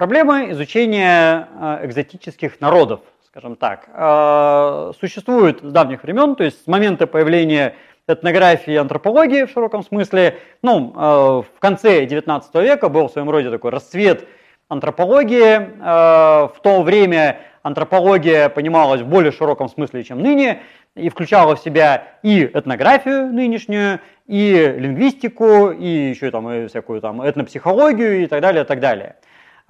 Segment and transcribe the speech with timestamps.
[0.00, 1.46] проблема изучения
[1.82, 3.84] экзотических народов, скажем так,
[4.98, 7.74] существует с давних времен, то есть с момента появления
[8.08, 10.38] этнографии и антропологии в широком смысле.
[10.62, 14.26] Ну, в конце XIX века был в своем роде такой расцвет
[14.70, 15.58] антропологии.
[15.78, 20.62] В то время антропология понималась в более широком смысле, чем ныне,
[20.94, 27.20] и включала в себя и этнографию нынешнюю, и лингвистику, и еще там и всякую там
[27.20, 29.16] этнопсихологию и так далее, и так далее.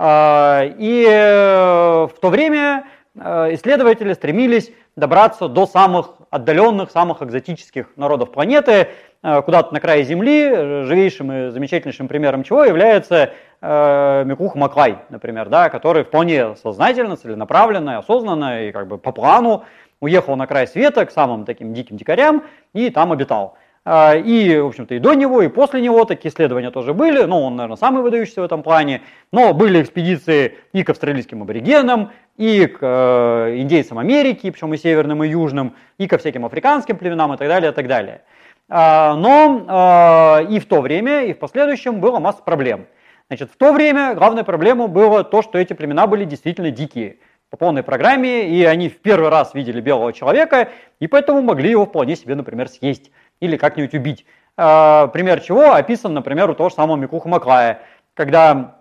[0.02, 7.90] А, и э, в то время э, исследователи стремились добраться до самых отдаленных, самых экзотических
[7.96, 8.88] народов планеты,
[9.22, 15.68] э, куда-то на крае Земли, живейшим и замечательнейшим примером чего является Микух Маклай, например, да,
[15.68, 19.64] который вполне сознательно, целенаправленно, осознанно и как бы по плану
[20.00, 23.58] уехал на край света к самым таким диким дикарям и там обитал.
[23.84, 27.22] А, и, в общем-то, и до него, и после него такие исследования тоже были.
[27.22, 29.00] Ну, он, наверное, самый выдающийся в этом плане.
[29.32, 35.24] Но были экспедиции и к австралийским аборигенам, и к э, индейцам Америки, причем и северным,
[35.24, 38.22] и южным, и ко всяким африканским племенам и так далее, и так далее.
[38.68, 42.86] А, но а, и в то время, и в последующем было масса проблем.
[43.28, 47.56] Значит, в то время главной проблемой было то, что эти племена были действительно дикие по
[47.56, 50.68] полной программе, и они в первый раз видели белого человека,
[51.00, 54.26] и поэтому могли его вполне себе, например, съесть или как-нибудь убить.
[54.56, 57.80] А, пример чего описан, например, у того же самого Микуха Маклая,
[58.14, 58.76] когда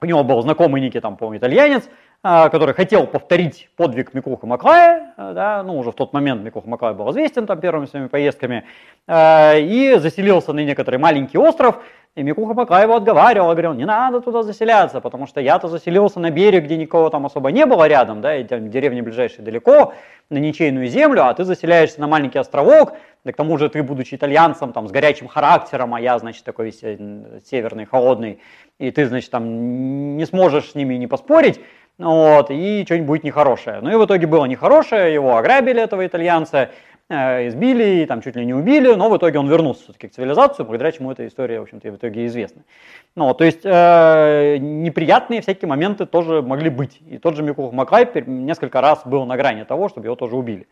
[0.00, 1.88] у него был знакомый некий, там, помню, итальянец,
[2.22, 6.68] а, который хотел повторить подвиг Микуха Маклая, а, да, ну, уже в тот момент Микуха
[6.68, 8.64] Маклай был известен там первыми своими поездками,
[9.08, 11.80] и заселился на некоторый маленький остров,
[12.16, 16.30] и Микуха пока его отговаривал, говорил, не надо туда заселяться, потому что я-то заселился на
[16.30, 19.94] берег, где никого там особо не было рядом, да, и там деревни ближайшие далеко,
[20.28, 22.94] на ничейную землю, а ты заселяешься на маленький островок,
[23.24, 26.66] да к тому же ты, будучи итальянцем, там, с горячим характером, а я, значит, такой
[26.66, 28.40] весь э, северный, холодный,
[28.78, 31.60] и ты, значит, там не сможешь с ними не поспорить,
[31.98, 33.80] вот, и что-нибудь будет нехорошее.
[33.82, 36.70] Ну и в итоге было нехорошее, его ограбили, этого итальянца,
[37.12, 40.62] Э, избили, там чуть ли не убили, но в итоге он вернулся все-таки к цивилизации,
[40.62, 42.62] благодаря чему эта история, в общем-то, в итоге известна.
[43.16, 47.00] Ну, то есть э, неприятные всякие моменты тоже могли быть.
[47.08, 50.68] И тот же Микух Маклай несколько раз был на грани того, чтобы его тоже убили.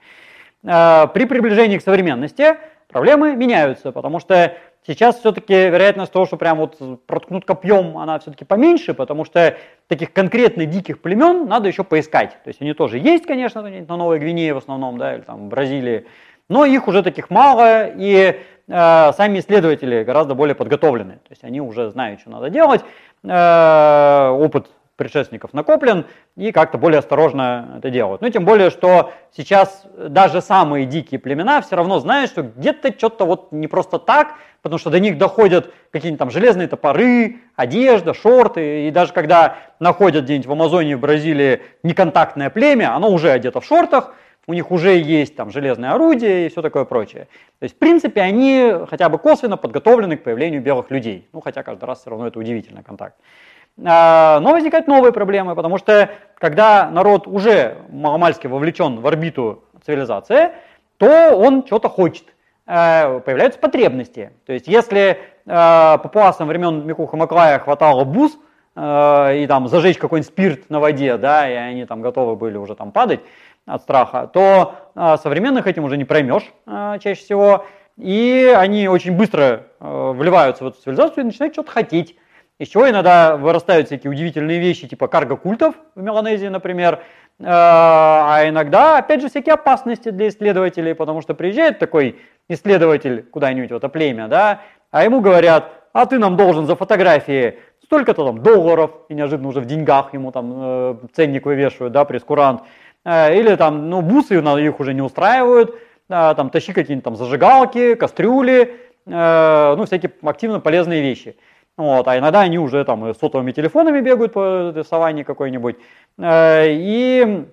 [0.65, 2.57] Э, при приближении к современности
[2.89, 4.55] проблемы меняются, потому что
[4.87, 10.13] сейчас все-таки вероятность того, что прям вот проткнут копьем, она все-таки поменьше, потому что таких
[10.13, 12.37] конкретно диких племен надо еще поискать.
[12.43, 15.49] То есть они тоже есть, конечно, на Новой Гвинее в основном, да, или там в
[15.49, 16.07] Бразилии,
[16.49, 21.15] но их уже таких мало, и э, сами исследователи гораздо более подготовлены.
[21.15, 22.81] То есть они уже знают, что надо делать,
[23.23, 26.05] э, опыт предшественников накоплен,
[26.37, 28.21] и как-то более осторожно это делают.
[28.21, 33.25] Ну, тем более, что сейчас даже самые дикие племена все равно знают, что где-то что-то
[33.25, 38.89] вот не просто так, потому что до них доходят какие-нибудь там железные топоры, одежда, шорты,
[38.89, 43.65] и даже когда находят где-нибудь в Амазонии, в Бразилии неконтактное племя, оно уже одето в
[43.65, 44.15] шортах,
[44.49, 47.29] у них уже есть там железное орудие и все такое прочее.
[47.61, 51.29] То есть, в принципе, они хотя бы косвенно подготовлены к появлению белых людей.
[51.33, 53.15] Ну, хотя каждый раз все равно это удивительный контакт.
[53.85, 60.51] А, но возникают новые проблемы, потому что когда народ уже маломальски вовлечен в орбиту цивилизации,
[60.97, 62.25] то он что-то хочет.
[62.67, 64.33] А, появляются потребности.
[64.47, 68.39] То есть, если а, папуасам времен Микуха Маклая хватало буз,
[68.77, 72.93] и там зажечь какой-нибудь спирт на воде, да, и они там готовы были уже там
[72.93, 73.19] падать,
[73.67, 76.45] от страха, то современных этим уже не проймешь
[77.01, 77.67] чаще всего.
[77.97, 82.17] И они очень быстро вливаются в эту цивилизацию и начинают что-то хотеть.
[82.59, 87.01] Из чего иногда вырастают всякие удивительные вещи, типа карго-культов в Меланезии, например.
[87.41, 93.77] А иногда, опять же, всякие опасности для исследователей, потому что приезжает такой исследователь куда-нибудь в
[93.77, 98.91] это племя, да, а ему говорят, а ты нам должен за фотографии столько-то там долларов,
[99.09, 102.63] и неожиданно уже в деньгах ему там э, ценник вывешивают, да, прескурант.
[103.05, 105.75] Э, или там, ну, бусы их уже не устраивают,
[106.09, 108.77] там, тащи какие-нибудь там зажигалки, кастрюли,
[109.07, 111.37] э, ну, всякие активно полезные вещи.
[111.79, 115.77] Вот, а иногда они уже там сотовыми телефонами бегают по саванне какой-нибудь.
[116.19, 117.47] Э, и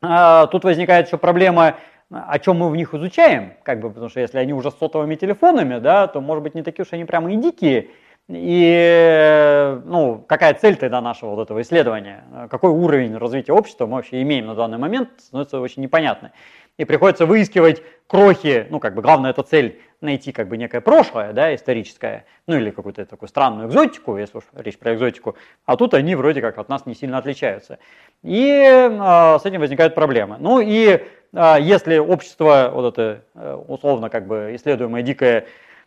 [0.00, 1.76] тут возникает еще проблема,
[2.10, 5.14] о чем мы в них изучаем, как бы, потому что если они уже с сотовыми
[5.14, 7.88] телефонами, да, то, может быть, не такие уж они прямо и дикие,
[8.34, 12.24] и ну, какая цель тогда нашего вот этого исследования?
[12.50, 16.32] Какой уровень развития общества мы вообще имеем на данный момент, становится очень непонятно.
[16.78, 21.32] И приходится выискивать крохи, ну как бы главная эта цель найти как бы некое прошлое,
[21.32, 25.94] да, историческое, ну или какую-то такую странную экзотику, если уж речь про экзотику, а тут
[25.94, 27.78] они вроде как от нас не сильно отличаются.
[28.22, 30.36] И э, с этим возникают проблемы.
[30.40, 30.88] Ну и
[31.32, 35.46] э, если общество, вот это э, условно как бы исследуемое дикое,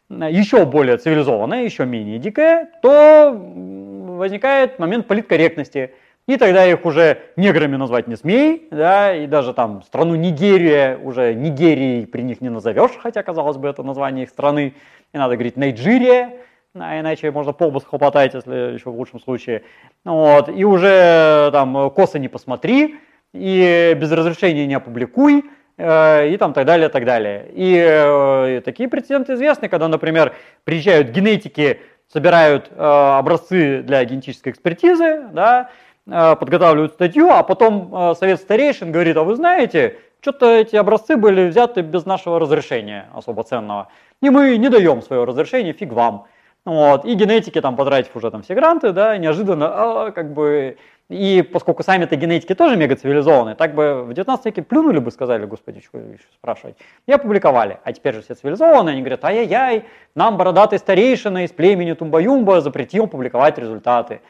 [0.10, 5.92] еще более цивилизованная, еще менее дикая, то возникает момент политкорректности.
[6.28, 11.36] и тогда их уже неграми назвать не смей, да, и даже там страну Нигерия уже
[11.36, 14.74] Нигерией при них не назовешь, хотя, казалось бы, это название их страны,
[15.14, 16.34] и надо говорить Найджирия,
[16.74, 19.64] а иначе можно полбус хлопотать, если еще в лучшем случае.
[20.04, 22.96] Вот, и уже там косы не посмотри,
[23.34, 25.44] и без разрешения не опубликуй, э,
[25.78, 27.48] и там так далее, так далее.
[27.54, 30.34] И, э, и такие прецеденты известны, когда, например,
[30.64, 31.80] приезжают генетики,
[32.12, 35.70] собирают э, образцы для генетической экспертизы, да,
[36.08, 41.18] Э, подготавливают статью, а потом э, совет старейшин говорит, а вы знаете, что-то эти образцы
[41.18, 43.88] были взяты без нашего разрешения особо ценного,
[44.22, 46.28] и мы не даем свое разрешение, фиг вам.
[46.64, 47.06] Вот.
[47.06, 50.78] И генетики, там, потратив уже там все гранты, да, неожиданно, а, как бы,
[51.10, 55.46] и поскольку сами-то генетики тоже мега цивилизованные, так бы в 19 веке плюнули бы, сказали,
[55.46, 56.78] господи, что еще спрашивать.
[57.06, 57.80] И опубликовали.
[57.84, 59.86] А теперь же все цивилизованные, они говорят, ай-яй-яй,
[60.16, 64.22] нам бородатый старейшина из племени Тумба-Юмба запретил публиковать результаты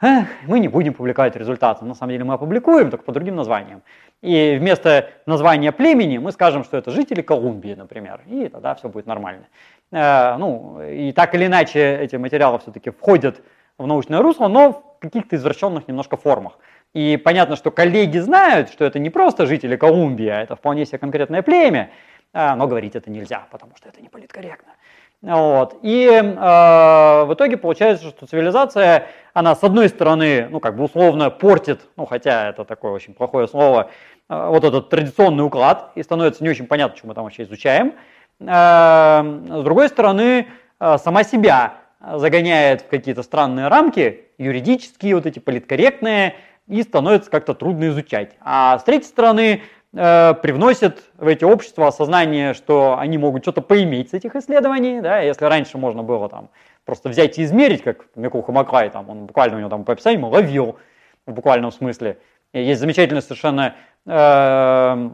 [0.00, 1.84] эх, мы не будем публиковать результаты.
[1.84, 3.82] На самом деле мы опубликуем, только по другим названиям.
[4.22, 9.06] И вместо названия племени мы скажем, что это жители Колумбии, например, и тогда все будет
[9.06, 9.46] нормально.
[9.92, 13.42] Э, ну, и так или иначе эти материалы все-таки входят
[13.78, 16.58] в научное русло, но каких-то извращенных немножко формах.
[16.92, 20.98] И понятно, что коллеги знают, что это не просто жители Колумбии, а это вполне себе
[20.98, 21.90] конкретное племя,
[22.32, 24.72] э, но говорить это нельзя, потому что это не политкорректно.
[25.22, 25.78] Вот.
[25.82, 31.30] И э, в итоге получается, что цивилизация, она с одной стороны, ну как бы условно
[31.30, 33.90] портит, ну хотя это такое очень плохое слово,
[34.28, 37.92] э, вот этот традиционный уклад, и становится не очень понятно, что мы там вообще изучаем.
[38.40, 40.48] Э, с другой стороны,
[40.80, 46.36] э, сама себя загоняет в какие-то странные рамки, юридические, вот эти политкорректные,
[46.66, 48.36] и становится как-то трудно изучать.
[48.40, 49.62] А с третьей стороны,
[49.92, 55.18] Э, привносят в эти общества осознание, что они могут что-то поиметь с этих исследований, да,
[55.18, 56.50] если раньше можно было там
[56.84, 60.24] просто взять и измерить, как Микул Хамакрай, там, он буквально у него там по описанию
[60.26, 60.78] ловил
[61.26, 62.18] в буквальном смысле.
[62.52, 63.74] Есть замечательные совершенно
[64.06, 65.10] э,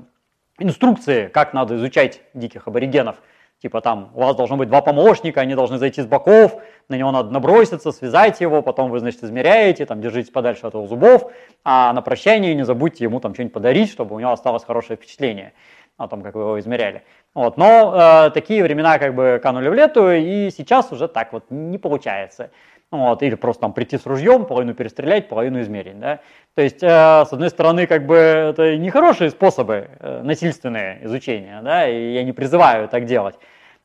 [0.59, 3.17] инструкции, как надо изучать диких аборигенов.
[3.61, 7.11] Типа там у вас должно быть два помощника, они должны зайти с боков, на него
[7.11, 11.33] надо наброситься, связать его, потом вы, значит, измеряете, там, держитесь подальше от его зубов,
[11.65, 15.55] а на прощание не забудьте ему там что-нибудь подарить, чтобы у него осталось хорошее впечатление
[15.97, 17.03] о том, как вы его измеряли.
[17.35, 17.57] Вот.
[17.57, 21.79] Но э, такие времена как бы канули в лету, и сейчас уже так вот не
[21.79, 22.51] получается.
[22.93, 25.99] Вот, или просто там прийти с ружьем, половину перестрелять, половину измерить.
[25.99, 26.21] Да?
[26.55, 31.89] То есть, э, с одной стороны, как бы это нехорошие способы э, насильственные изучения, да,
[31.89, 33.35] и я не призываю так делать.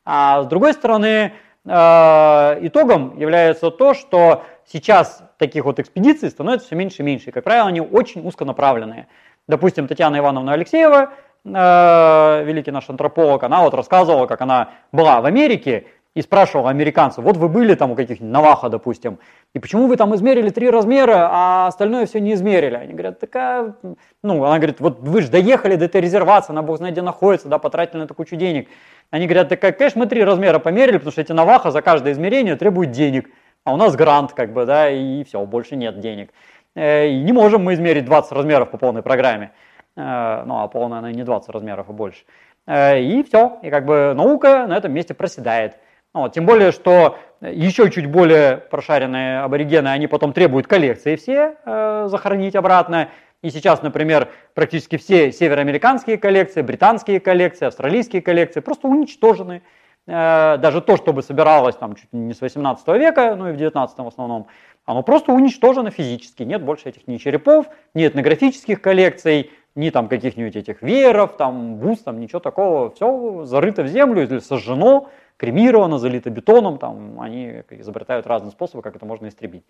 [0.06, 1.34] А с другой стороны,
[1.66, 7.30] э, итогом является то, что сейчас таких вот экспедиций становится все меньше и меньше.
[7.30, 9.08] И, как правило, они очень узконаправленные.
[9.48, 11.10] Допустим, Татьяна Ивановна Алексеева,
[11.44, 17.24] э, великий наш антрополог, она вот рассказывала, как она была в Америке, и спрашивал американцев,
[17.24, 19.20] вот вы были там у каких-нибудь Наваха, допустим,
[19.54, 22.76] и почему вы там измерили три размера, а остальное все не измерили?
[22.76, 23.76] Они говорят, такая,
[24.22, 27.48] ну, она говорит, вот вы же доехали до этой резервации, она бог знает где находится,
[27.48, 28.68] да, потратили на это кучу денег.
[29.10, 32.58] Они говорят, так, конечно, мы три размера померили, потому что эти Наваха за каждое измерение
[32.58, 33.30] требуют денег,
[33.64, 36.32] а у нас грант, как бы, да, и все, больше нет денег.
[36.76, 39.52] Э, и не можем мы измерить 20 размеров по полной программе.
[39.96, 42.24] Э, ну, а полная она не 20 размеров, а больше.
[42.68, 45.78] Э, и все, и как бы наука на этом месте проседает.
[46.14, 52.08] Вот, тем более, что еще чуть более прошаренные аборигены, они потом требуют коллекции все э,
[52.10, 53.10] захоронить обратно.
[53.42, 59.64] И сейчас, например, практически все североамериканские коллекции, британские коллекции, австралийские коллекции просто уничтожены.
[60.06, 63.58] Э, даже то, что бы собиралось там чуть не с 18 века, ну и в
[63.58, 64.48] 19 в основном,
[64.86, 66.44] оно просто уничтожено физически.
[66.44, 72.04] Нет больше этих ни черепов, ни этнографических коллекций, ни там каких-нибудь этих вееров, там бус,
[72.04, 72.92] там ничего такого.
[72.92, 75.10] Все зарыто в землю или сожжено
[75.42, 79.66] кремировано, залито бетоном, там они изобретают разные способы, как это можно истребить.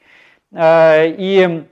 [0.51, 1.65] Э, и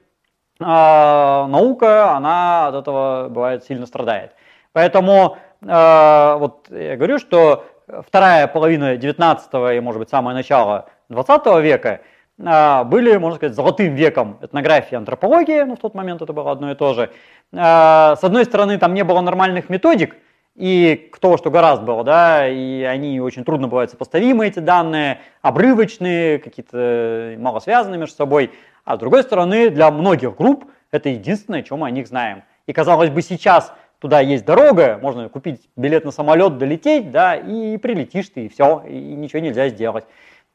[0.61, 4.31] а, наука, она от этого бывает сильно страдает.
[4.71, 7.65] Поэтому э, вот я говорю, что
[8.07, 11.99] вторая половина 19 и, может быть, самое начало 20 века
[12.37, 16.51] э, были, можно сказать, золотым веком этнографии и антропологии, ну, в тот момент это было
[16.53, 17.09] одно и то же.
[17.51, 20.15] С одной стороны, там не было нормальных методик,
[20.59, 26.37] и кто что гораздо было, да, и они очень трудно бывают сопоставимы, эти данные, обрывочные,
[26.37, 28.51] какие-то мало связанные между собой.
[28.83, 32.43] А с другой стороны, для многих групп это единственное, чем мы о них знаем.
[32.67, 37.77] И казалось бы, сейчас туда есть дорога, можно купить билет на самолет, долететь, да, и
[37.77, 40.03] прилетишь ты, и все, и ничего нельзя сделать.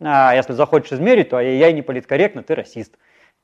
[0.02, 2.94] А если захочешь измерить, то я не политкорректно, ты расист.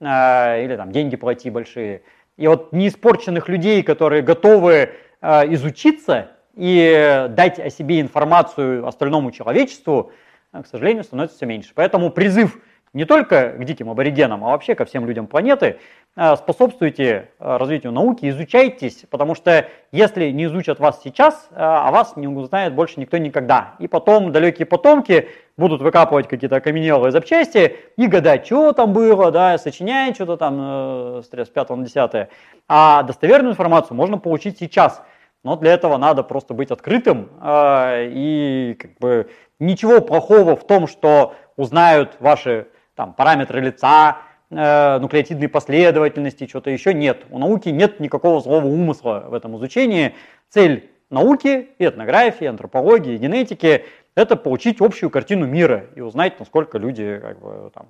[0.03, 2.03] А, или там деньги плати большие.
[2.37, 4.91] И вот неиспорченных людей, которые готовы
[5.23, 10.13] а, изучиться, и дать о себе информацию остальному человечеству,
[10.53, 11.73] к сожалению, становится все меньше.
[11.75, 12.59] Поэтому призыв
[12.93, 15.79] не только к диким аборигенам, а вообще ко всем людям планеты,
[16.17, 21.91] э, способствуйте э, развитию науки, изучайтесь, потому что если не изучат вас сейчас, э, о
[21.93, 23.77] вас не узнает больше никто никогда.
[23.79, 29.57] И потом далекие потомки будут выкапывать какие-то окаменелые запчасти и гадать, что там было, да,
[29.57, 32.29] сочинять что-то там с 5 на 10.
[32.69, 35.01] А достоверную информацию можно получить сейчас.
[35.43, 41.35] Но для этого надо просто быть открытым и как бы ничего плохого в том, что
[41.57, 44.19] узнают ваши там, параметры лица,
[44.51, 47.25] э, нуклеотидной последовательности, что-то еще нет.
[47.31, 50.15] У науки нет никакого злого умысла в этом изучении.
[50.49, 57.19] Цель науки, и этнографии, антропологии, генетики– это получить общую картину мира и узнать, насколько люди,
[57.23, 57.89] как бы, там,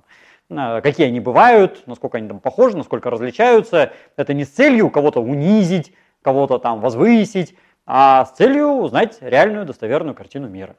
[0.51, 3.93] э, какие они бывают, насколько они там похожи, насколько различаются.
[4.17, 5.93] Это не с целью кого-то унизить,
[6.23, 10.77] кого-то там возвысить, а с целью узнать реальную достоверную картину мира.